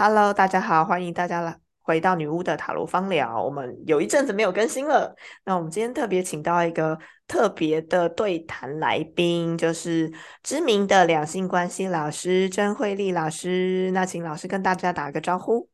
[0.00, 3.42] Hello，大家好，欢迎大家来回到女巫的塔罗方疗。
[3.42, 5.12] 我们有一阵子没有更新了，
[5.44, 10.12] 那我们今天特别请到一个特别的对谈来宾，就是
[10.44, 13.90] 知名的两性关系老师甄慧丽老师。
[13.90, 15.68] 那请老师跟大家打个招呼。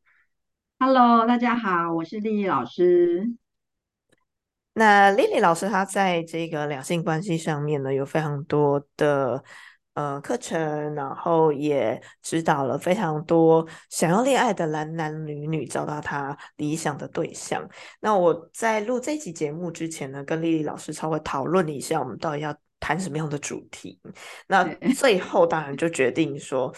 [0.79, 3.31] Hello，大家好，我是丽丽老师。
[4.73, 9.43] 那丽丽老师她在这个两性关系上面呢，有非常多的
[9.95, 17.67] 呃课程，然后也指导了非常多想要恋爱的男男女女找到他理想的对象。
[17.99, 23.99] 那我在录这期节目之前呢，跟丽丽老师稍微讨论了一下，我们到底要谈什么样的主题。
[24.47, 24.63] 那
[24.95, 26.71] 最后当然就决定说，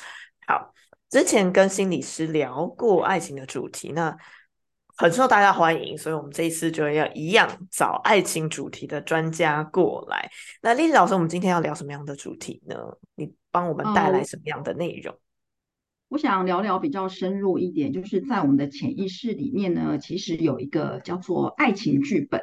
[0.48, 0.74] 好，
[1.10, 4.18] 之前跟心理师聊过爱情的主题，那。
[4.98, 10.28] 很受大家欢迎，所以我们这一次就要一样找爱情主题的专家过来。
[10.60, 12.76] 那丽丽老师，我们今天要聊什么样的主题呢？
[13.14, 15.16] 你帮我们带来什么样的内容？
[16.10, 22.42] 我想聊聊比较深入一点，就是在我们的潜意识里面呢，其实有一个叫做爱情剧本。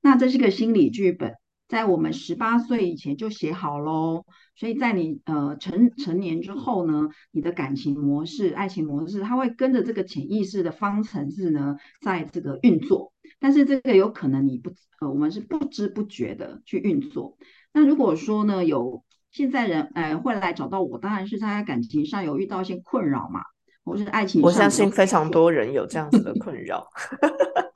[0.00, 1.39] 那这是个心理剧本。
[1.70, 4.24] 在我们十八岁以前就写好喽，
[4.56, 13.12] 所以在你呃成成年之后呢，你的感情模式、爱情模式，它会跟着这个潜意识的方程式呢，在这个运作。
[13.38, 17.38] 但是这个有可能你不呃，我们是不知不觉的去运作。
[17.72, 23.42] 那如果说呢，有现在人呃会来找到我，当然是在感情上有遇到一些困扰嘛，
[23.84, 24.42] 或是爱情。
[24.42, 26.84] 我相信非常多人有这样子的困扰。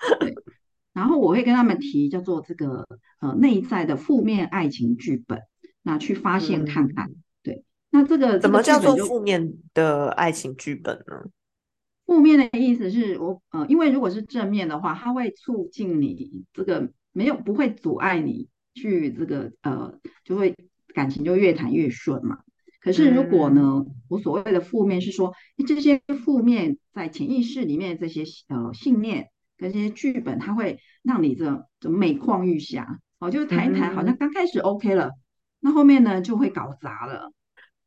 [0.94, 2.86] 然后我会跟他们提叫做这个
[3.20, 5.40] 呃内在的负面爱情剧本，
[5.82, 7.10] 那去发现看看。
[7.42, 11.30] 对，那这个怎么叫做负面的爱情剧本呢？
[12.06, 20.54] 负面的意思是我呃，因为如果是正面的话，它会促进你这个没有不会阻碍你去这个呃，就会
[20.94, 22.38] 感情就越谈越顺嘛。
[22.80, 25.34] 可是如果呢，我所谓的负面是说
[25.66, 29.30] 这些负面在潜意识里面这些呃信念。
[29.56, 35.10] 这些剧本，它会让你这这每况愈下，哦，就是谈一谈，好像刚开始 OK 了，
[35.60, 37.32] 那后面呢就会搞砸了，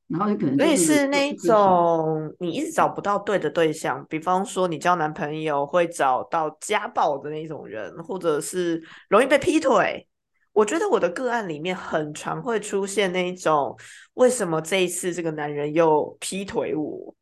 [0.08, 10.08] 然后就可能所以是那种你一直找不到对的对象，比方说你交男朋友会找到家暴的那种人，或者是容易被劈腿。
[10.54, 13.78] 我觉得我的个案里面很常会出现那种，
[14.14, 17.14] 为什么这一次这个男人又劈腿我？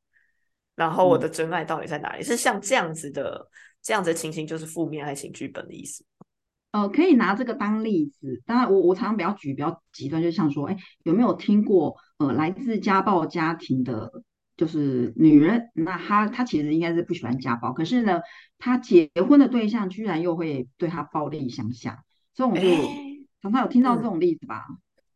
[0.75, 2.23] 然后我的真爱到底在哪里？
[2.23, 3.49] 是像这样子的。
[3.85, 6.03] 这样子的情形就是负面爱情剧本的意思。
[6.71, 8.41] 呃，可以拿这个当例子。
[8.43, 14.11] 当然，我我常常比较举比较极端，就像说，哎，有没有听过呃来自家暴家庭的，
[14.57, 15.69] 就是女人？
[15.75, 18.19] 那她她其实应该是不喜欢家暴，可是呢，
[18.57, 21.95] 她结婚的对象居然又会对她暴力相向。
[22.33, 22.67] 所以我们就
[23.43, 24.65] 常常有听到这种例子吧？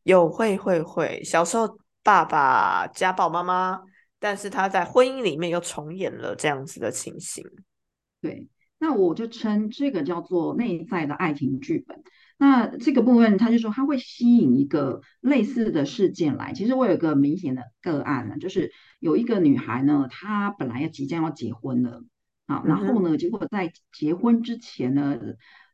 [0.03, 3.81] 有会会会，小时候爸爸家暴妈妈，
[4.19, 7.43] 但是他在婚姻里面又重演了这样子的情形。
[8.21, 8.47] 对。
[8.79, 12.01] 那我就称这个叫做内在的爱情剧本。
[12.37, 16.53] 那这个部分，他就说他会吸引一个类似的事件来。
[16.53, 22.03] 其实我有一个明显的个案呢，就是有一个女孩呢，她本来要即将要结婚了
[22.47, 25.17] 啊，然后呢，结果在结婚之前呢，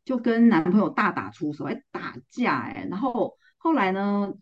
[0.04, 4.34] 就跟男朋友大打出手，哎，打架哎，然后后来呢。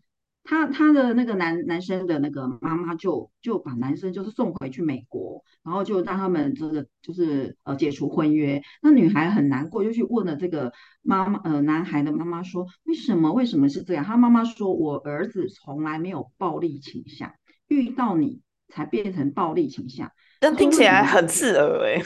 [0.44, 8.62] 他他的那个男男生的那个妈妈就就把男生就是送回去美国，然后就让他们这个就是呃解除婚约。
[8.82, 10.70] 那女孩很难过，就去问了这个
[11.02, 14.04] 妈妈呃男孩的妈妈说为什么为什么是这样？
[14.04, 17.32] 他妈妈说我儿子从来没有暴力倾向，
[17.68, 20.12] 遇到你才变成暴力倾向。
[20.40, 21.94] 但听起来很刺耳哎。
[21.94, 22.02] 哎，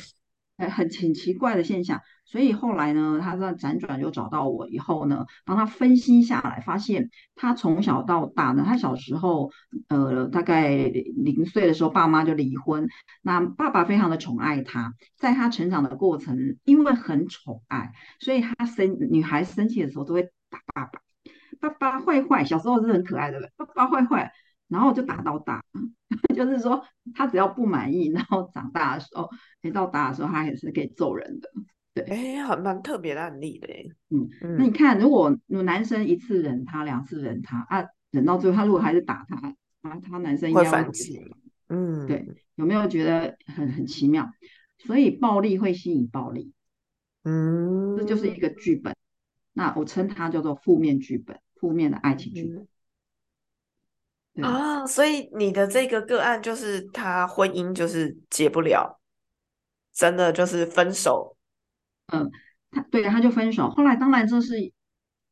[0.66, 9.52] 很挺奇怪的现象，所以后来呢，他在辗转就找到我以后呢，帮他分析下来，发现他从小到大呢，他小时候，
[9.88, 12.88] 呃，大概零岁的时候，爸妈就离婚，
[13.22, 21.00] 那爸爸非常的宠爱他，在他成长的过程，因为很宠爱，所以他生女孩生气的时候都会打爸爸，
[21.60, 24.32] 爸爸坏坏，小时候是很可爱的，爸爸坏坏。
[24.68, 25.64] 然后就打到大，
[26.36, 26.84] 就是说
[27.14, 29.28] 他只要不满意，然后长大的时候，
[29.60, 31.50] 没到打的时候，他也是可以揍人的。
[31.94, 33.68] 对，哎，很蛮特别的案例的。
[34.10, 34.28] 嗯，
[34.58, 41.20] 那你看，如果有男生一次忍他，两次忍他，啊，忍到最后，他如果还是打他，啊，他男生应该会反击。
[41.68, 44.30] 嗯，对，有没有觉得很很奇妙？
[44.78, 46.52] 所以暴力会吸引暴力，
[47.24, 48.94] 嗯，这就是一个剧本。
[49.52, 52.68] 那我称它叫做负面剧本，负面的爱情剧本。
[54.42, 59.00] 啊，所以你的这个个案就是他婚姻就是解不了，
[59.92, 61.36] 真的就是分手。
[62.12, 62.30] 嗯，
[62.70, 63.68] 他对他就分手。
[63.70, 64.72] 后来当然这是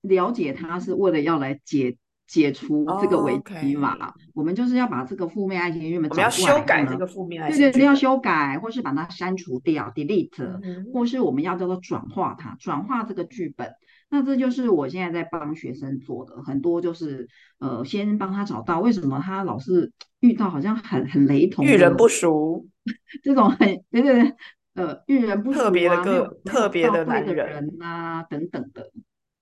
[0.03, 4.15] 了解他是为了要来解解除这个危机嘛。
[4.35, 13.73] 我们就是要把这个负面爱情剧本，我们要修改这个负面爱情对对，要修改，或是把它删除掉，delete，或是我们要叫做转化它，转化这个剧本。
[14.09, 22.67] 那这就是我现在在帮学生做的，很多就是呃，先帮他找到为什么他老是遇到好像很很雷同、遇人不熟
[23.25, 24.35] 这种很对对对，
[24.75, 28.93] 呃，遇人不淑啊，没有特别的男人啊等等的，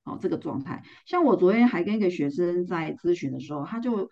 [0.05, 0.83] 哦，这个状态。
[1.05, 4.11] 像我昨天还跟一个学生在咨询的时候，他就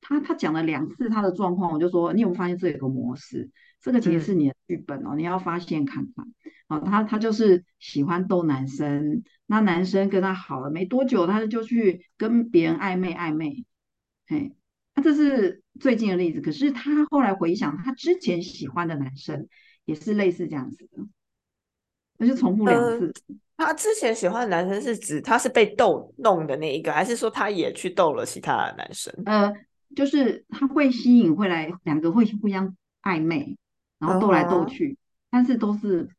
[0.00, 3.48] 他他讲了两次他的状况，我就说你有没有发现这有个模式？
[3.80, 6.26] 这个其实是你的剧本哦，你要发现看看。
[6.68, 9.22] 哦，他他就是喜欢逗男生。
[9.50, 13.64] 那男生跟他好了没多久，他就去跟别人暧昧暧昧，
[14.26, 14.52] 嘿，
[14.94, 16.42] 那这是最近的例子。
[16.42, 19.48] 可是他后来回想，他之前喜欢的男生
[19.86, 21.08] 也是类似这样子的，
[22.18, 23.10] 那就重复两次。
[23.56, 29.10] 他之前喜欢的男生是指他是被逗弄的那一个，还是说他也去逗了其他的男生？
[29.24, 29.50] 呃，
[29.96, 33.56] 就是他会吸引，会来两个会互相暧昧，
[33.98, 34.98] 然后斗来斗去，
[35.30, 36.10] 但是都是。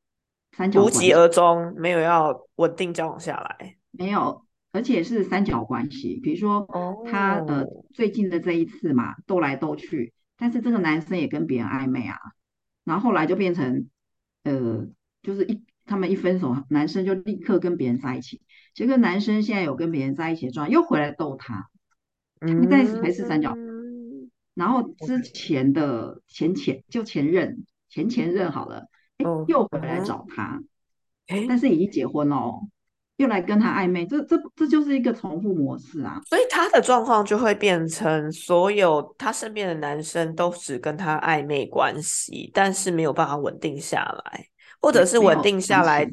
[0.76, 6.20] 无疾而终，没有要稳定交往下来，没有，而且是三角关系。
[6.22, 6.68] 比如说，
[7.10, 12.18] 他呃最近的这一次嘛，斗来斗去，但是这个男生也跟别人暧昧啊，
[12.84, 13.88] 然后后来就变成
[14.44, 14.86] 呃，
[15.22, 18.42] 就是一他们一分手，男生就立刻跟别人在一起。
[18.74, 21.70] 结果男生现在有跟别人在一起的状态，又回来逗他，
[22.46, 23.56] 现在还是三角。
[24.56, 28.90] 然后之前的前前就前任前前任好了。
[29.48, 30.60] 又回来找他，
[31.28, 32.60] 哎但是已经结婚了，
[33.18, 36.22] 又来跟他暧昧，这这这就是一个重复模式啊。
[36.28, 44.46] 所以他的状况就会变成，所有他身边的男生都只跟他暧昧关系，但是没有办法稳定下来，
[44.82, 46.10] 或者是稳定下来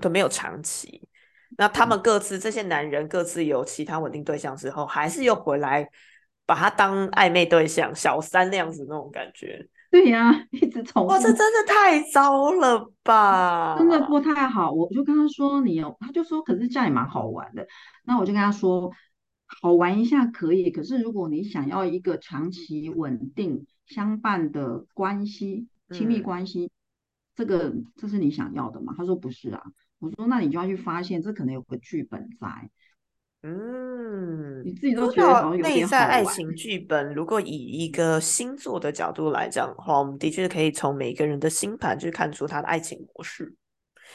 [0.00, 1.08] 都没有长期。
[1.56, 5.88] 那他们各自这些男人各自有其他稳定对象之后，还是又回来
[6.44, 9.66] 把他当暧昧对象，小三那样子那种感觉。
[9.90, 11.08] 对呀，一直重复。
[11.08, 13.76] 哇，这真的太糟了吧！
[13.78, 14.70] 真的不太好。
[14.70, 17.66] 我就跟他说：“你有。”他就说：“可是这样也蛮好玩的。”
[18.04, 18.92] 那我就跟他说
[19.46, 26.70] ：“好玩一下可以，可是如果你想要一个长期稳定相伴的关系、亲密关系，
[27.34, 29.62] 这个这是你想要的吗？”他说：“不是啊。”
[30.00, 32.70] 我说：“那你就要去发现，这可能有个剧本在。”
[33.42, 43.54] 嗯，你自己都觉得内在爱情剧本，如果以一个星座的角度来讲的话，我们的确可以从每个人的星盘去看出他的爱情模式。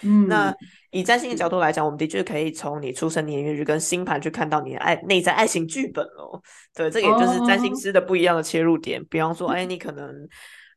[0.01, 0.53] 嗯，那
[0.91, 6.41] 以占星的角度来讲，我们的确可以从你出生年月日跟星盘去看到你的爱内在爱情剧本哦。
[6.75, 9.01] 对，这也就是占星师的不一样的切入点。
[9.05, 10.27] 比方说，哎，你可能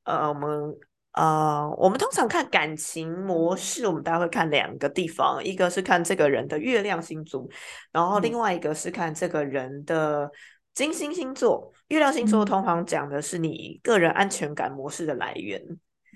[0.05, 0.73] 呃，我们。
[1.17, 7.49] 呃，我们通常看感情模式，我们大概会看两个地方，一个是看这个人的月亮星座，
[7.91, 10.31] 然后另外一个是看这个人的
[10.75, 11.73] 金星星座。
[11.89, 15.59] 月亮星座通常讲的是你个人安全感模式的来源，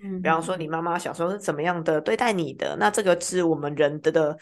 [0.05, 4.37] 嗯，比方说你妈妈小时候是怎么样的对待你的，那这个是我们人的的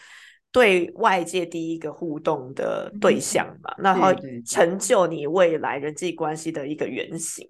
[0.51, 4.13] 对外界第一个互动的对象嘛，那会
[4.45, 7.47] 成就你未来人际关系的一个原型。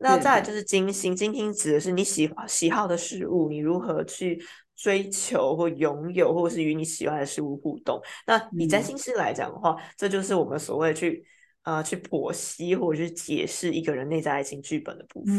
[0.00, 4.40] 那再来就是金星，金星指的是你喜喜好的事物，你如何去
[4.76, 8.00] 追求或拥有，或者是与你喜欢的事物互动。
[8.24, 11.24] 那以占星师来讲的话，这就是我们所谓去
[11.64, 15.38] 呃去剖析或者去解释一个人内在爱情剧本的部分。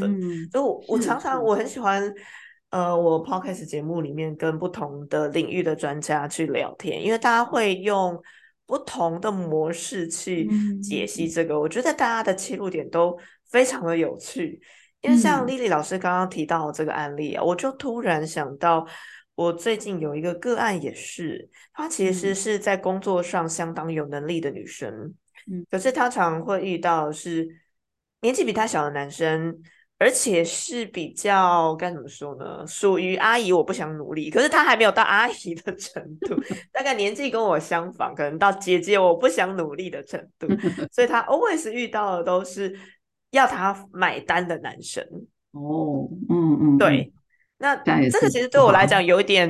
[0.52, 2.14] 所以，我我常常我很喜欢
[2.72, 8.22] 呃我 podcast 节目里面跟不同的领域的专家去聊天，因为大家会用
[8.66, 10.50] 不同的模式去
[10.84, 13.18] 解析这个，我觉得大家的切入点都。
[13.50, 14.62] 非常的有趣，
[15.02, 18.86] 因为像丽丽老师刚刚提到这个案例啊，我就突然想到，
[19.34, 25.14] 我最近有一个个案也是，她其实是在工作上相当有能力的女生，
[25.52, 27.48] 嗯，可是她常会遇到是
[28.22, 29.60] 年纪比她小的男生，
[29.98, 32.68] 而且是比较该怎么说呢？
[32.68, 36.36] 属于阿姨，我不想努力，可是她还没有到阿姨的程度，
[36.72, 40.48] 大概年纪跟我相仿，可能到姐姐我不想努力的程度，
[40.94, 42.78] 所以她 always 遇到的都是。
[43.32, 45.04] 要他买单的男生
[45.52, 47.12] 哦，嗯嗯，对，
[47.58, 49.50] 那这个其实对我来讲有一点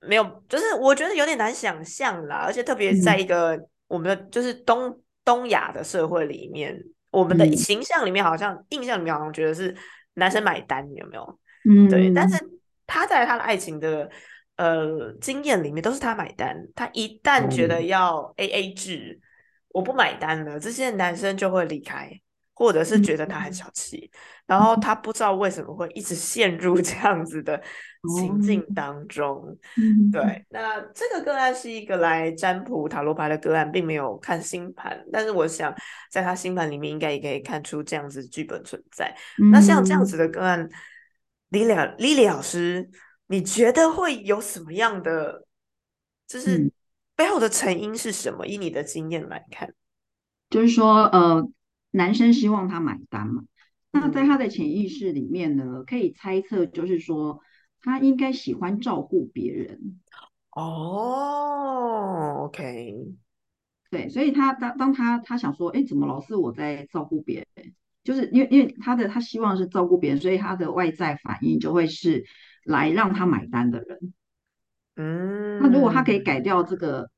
[0.00, 9.74] 没有，就是我觉得有点难想象啦，而且特别在一个我们的就是东东亚的社会里面，我们的形象里面好像印象里面好像觉得是
[10.14, 11.38] 男生买单，有没有？
[11.68, 12.36] 嗯，对，但是
[12.86, 14.10] 他在他的爱情的
[14.56, 19.20] 呃经验里面都是他买单，他一旦觉得要 A A 制，
[19.68, 22.10] 我不买单了，这些男生就会离开。
[22.60, 24.10] 或者是觉得他很小气，
[24.44, 27.58] 然后他不知道为什么会一直陷入 这样子的
[28.14, 29.56] 情境当中。
[30.12, 35.74] 对，那这个个案是一个来占卜塔罗牌的个案，并没有看星盘，但是我想
[36.10, 39.16] 在他星盘里面应该也可以看出这样子剧本存在。
[39.50, 40.68] 那像这样子的个案，
[41.48, 42.90] 李了丽丽老师，
[43.28, 45.46] 你觉得会有什么样的？
[46.28, 46.70] 就是
[47.16, 48.46] 背后的成因是什么？
[48.46, 49.72] 以你的经验来看，
[50.50, 51.50] 就是说，呃。
[51.90, 53.44] 男生希望他买单嘛？
[53.92, 57.40] 那在他的潜意识里面呢，可以猜测，就是说
[57.80, 60.00] 他应该喜欢照顾别人。
[60.50, 62.94] 哦，OK，
[63.90, 67.74] 对，所以他当当他他想说，哎，怎么老是我在照顾别人？
[68.04, 72.24] 就是因为因为他的他希望是照顾别人，所以他的外在反应就会是
[72.64, 74.14] 来让他买单的人。
[74.96, 77.10] 嗯，那如果他可以改掉这个，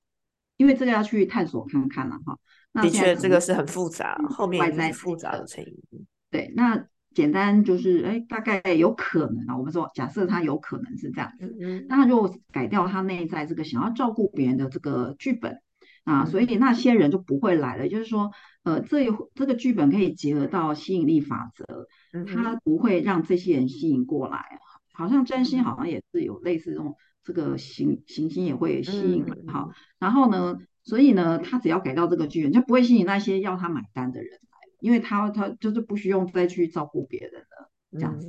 [0.56, 2.38] 因为这个要去探索看看了哈。
[2.80, 6.06] 的确，这个是很复杂，后面在复杂的成因。
[6.30, 9.58] 对，那简单就是，哎，大概有可能啊。
[9.58, 15.60] 我们说，假设他有可能是这样子，那他就改掉他内在这个想要照顾别人的这个剧本
[16.04, 17.86] 啊，所以那些人就不会来了。
[17.90, 18.30] 就是说，
[18.62, 21.86] 呃，这这个剧本可以结合到吸引力法则，
[22.24, 24.58] 他不会让这些人吸引过来。
[24.94, 30.56] 好像占星好像也是有类似这种，这个行行星也会吸引好，然后呢？
[30.84, 38.28] 所以呢，他只要改掉这个剧院，就不会吸引那些要他买单的人来，因为他他就是不需要再去照顾别人了，这样子。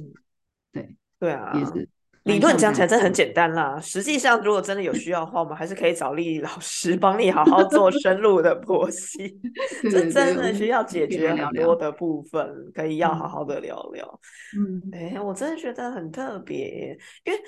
[0.71, 1.89] 对对啊，也是
[2.23, 3.79] 理论讲起来真的很简单啦。
[3.79, 9.41] 实际上，如果真的有需要的话，我们还是可以找丽丽老师帮你好好做 深入的剖析。
[9.81, 14.19] 这真的需要解决很多的部分，可以要好好的聊聊。
[14.57, 17.39] 嗯，哎，我真的觉得很特别，因为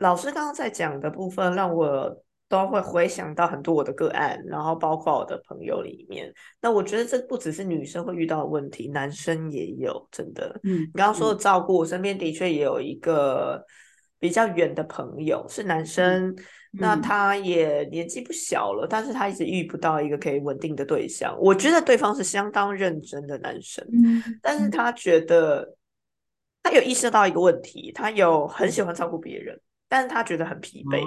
[0.00, 2.20] 老师刚刚在讲的部分让我。
[2.54, 6.32] 都会回想到很多我的个案，然后包括我的朋友里面。
[6.60, 10.60] 那我觉得这不只是女生会遇到的问题，男生也有，真的。
[10.62, 13.60] 嗯，你刚刚说的照顾，我身边的确也有一个
[14.20, 16.32] 比较远的朋友是男生，
[16.70, 21.36] 那他也年纪不小了，但是他一直遇不到一个可以稳定的对象。
[21.40, 23.84] 我觉得对方是相当认真的男生，
[24.40, 25.76] 但是他觉得
[26.62, 31.02] 他有意识到一个问题，他有很喜欢照顾别人，但是他觉得很疲惫。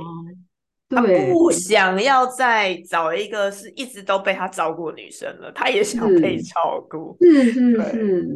[0.89, 7.17] 他不想要再找一个是一直都被他照顾的女生了，他也想被照顾。
[7.19, 8.27] 是是是，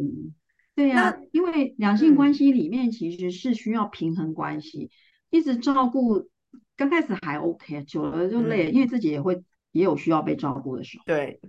[0.74, 1.16] 对呀。
[1.30, 4.90] 因为两性关系里面其实是需要平衡关系，
[5.30, 6.28] 一直照顾
[6.76, 11.04] 刚开始还 OK，久了就累，因为自己也会也有需要被照顾的时候。
[11.06, 11.40] 对，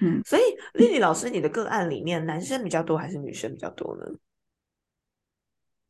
[0.00, 0.22] 嗯。
[0.24, 0.42] 所以
[0.72, 4.06] 丽丽老师，你的个案里面男生比较多还是女生比较多呢？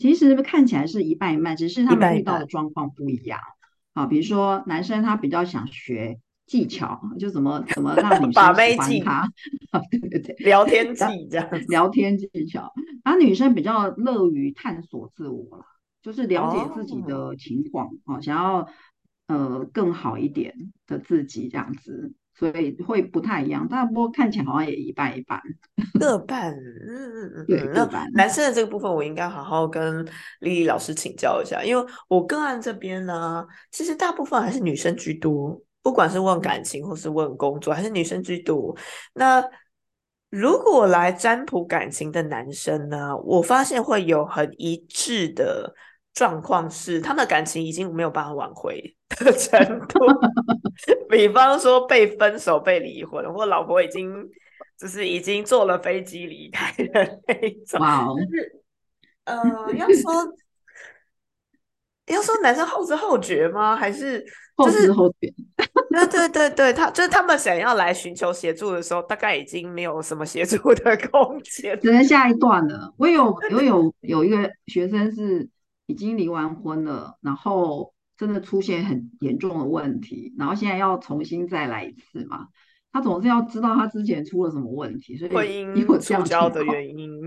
[0.02, 3.38] 其实看起来是一半一半，只是他们遇到的状况不一样。
[3.94, 9.32] 好，比如说男生他比较想学技巧，就怎么 怎么让女生喜欢他。
[9.92, 12.72] 对对对，聊天技这样，聊天技巧。
[13.04, 15.64] 而女生比较乐于探索自我了，
[16.02, 18.66] 就是了解自己的情况啊，想要
[19.28, 22.12] 呃更好一点的自己这样子。
[22.34, 25.40] 所以会不太一样，但不过看起来好像也一半一半，
[26.00, 26.52] 各半。
[26.52, 27.84] 嗯嗯嗯，对，那
[28.14, 30.04] 男生的这个部分，我应该好好跟
[30.40, 38.76] 丽丽老师请教一下，因为我个案这边呢，其实大部分还是女生居多，不管是问感情或是问工作，还是女生居多。
[39.14, 39.44] 那
[40.30, 45.74] 如果来占卜感情的男生呢，我发现会有很一致的。
[46.14, 49.98] 状况是，他们的感情已经没有办法挽回的 程度。
[51.08, 54.28] 比方说被分手、被离婚，或老婆已经
[54.78, 57.80] 就是已经坐了飞机离开的那种。
[57.80, 58.16] 哇哦！
[58.18, 58.62] 就是
[59.24, 60.34] 呃，要说
[62.06, 63.76] 要说男生后知后觉吗？
[63.76, 64.24] 还是
[64.56, 65.32] 后知后觉？
[65.90, 72.92] 对对对对，他就是他们想要来寻求协助的时候，大概已经没有什么协助的空间，只能下一段了。
[72.96, 75.48] 我有我有有一个学生是。
[75.86, 77.91] 已经离完婚了，然后
[78.22, 82.46] 真的出现很严重的问题，然后现在要重新再来一次嘛？
[82.92, 87.20] 他总是要知道他之前出了什么问题，所以婚姻触礁的原因。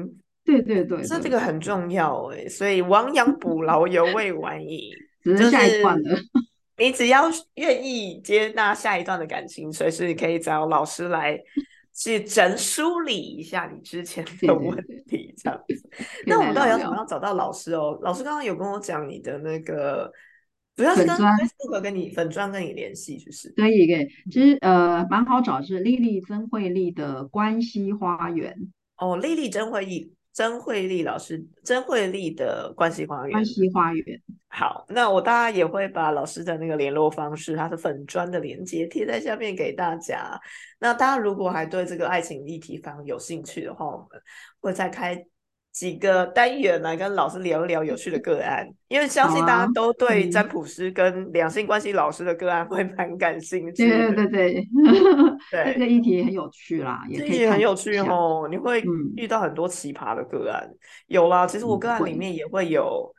[0.45, 6.17] 对对对，这这个很重要哎，所以亡羊补牢犹未晚矣， 只是下一段了。
[6.77, 7.25] 你只要
[7.55, 11.37] 愿意接纳下一段的感情，随时你可以找老师来。
[11.97, 14.75] 去整梳理一下你之前 的问
[15.07, 15.89] 题，这样子。
[16.27, 17.97] 那我们到底要怎么样找到老师哦？
[18.01, 20.11] 老师刚刚有跟我讲你的那个，
[20.75, 24.07] 主要是跟 Facebook 跟你粉砖跟你联系，就是可以，可以。
[24.29, 28.53] 其实呃，蛮好找，是丽丽曾慧丽的关西花园。
[28.97, 33.31] 哦，丽丽曾慧丽，曾慧丽老师，曾慧丽的关西花园。
[33.31, 34.21] 关西花园。
[34.49, 40.37] 好，那我大家也会把老师的那个联络方式，他的粉砖的连接贴在下面给大家。
[40.79, 44.07] 那大家如果还对这个爱情议题方有兴趣的话，我们
[44.59, 45.25] 会再开。
[45.75, 53.89] 几个单元来跟老师聊一聊有趣的个案，因为相信大家都对占卜师跟两性关系老师的个案会蛮感兴趣。
[53.89, 54.53] 对对对
[55.51, 58.47] 对，对这个议题很有趣啦，也可以很有趣哦。
[58.49, 58.81] 你会
[59.17, 60.65] 遇到很多奇葩的个案，
[61.07, 61.45] 有啦。
[61.45, 63.13] 其实我个案里面也会有，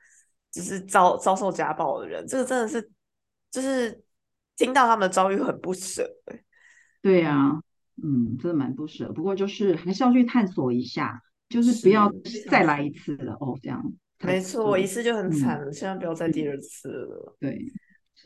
[0.50, 2.90] 就是遭遭受家暴的人，这个真的是
[3.50, 4.02] 就是
[4.56, 6.08] 听到他们的遭遇很不舍。
[7.02, 7.52] 对呀，
[8.02, 9.12] 嗯，真的蛮不舍。
[9.12, 11.20] 不过就是还是要去探索一下。
[11.48, 12.12] 就是不要
[12.50, 13.82] 再来一次了哦，这样
[14.20, 17.36] 没错，一次就很惨了，千万不要再第二次了。
[17.38, 17.58] 对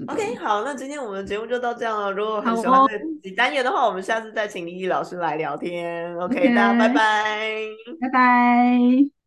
[0.07, 2.13] ，OK，好，那今天我们的节目就到这样了。
[2.13, 6.17] 如果很喜欢这几单元的话，我们下次再请丽丽老师来聊天。
[6.17, 7.67] OK，大家拜拜，
[8.01, 9.20] 拜拜。